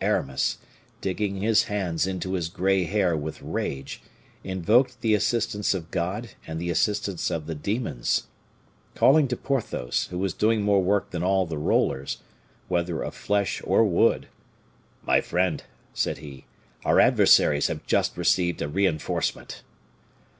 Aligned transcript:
Aramis, 0.00 0.58
digging 1.00 1.40
his 1.40 1.64
hands 1.64 2.06
into 2.06 2.34
his 2.34 2.48
gray 2.48 2.84
hair 2.84 3.16
with 3.16 3.42
rage, 3.42 4.00
invoked 4.44 5.00
the 5.00 5.14
assistance 5.14 5.74
of 5.74 5.90
God 5.90 6.30
and 6.46 6.60
the 6.60 6.70
assistance 6.70 7.28
of 7.28 7.46
the 7.48 7.56
demons. 7.56 8.28
Calling 8.94 9.26
to 9.26 9.36
Porthos, 9.36 10.06
who 10.12 10.18
was 10.20 10.32
doing 10.32 10.62
more 10.62 10.80
work 10.80 11.10
than 11.10 11.24
all 11.24 11.44
the 11.44 11.58
rollers 11.58 12.18
whether 12.68 13.02
of 13.02 13.16
flesh 13.16 13.60
or 13.64 13.82
wood 13.82 14.28
"My 15.02 15.20
friend," 15.20 15.64
said 15.92 16.18
he, 16.18 16.44
"our 16.84 17.00
adversaries 17.00 17.66
have 17.66 17.84
just 17.84 18.16
received 18.16 18.62
a 18.62 18.68
reinforcement." 18.68 19.64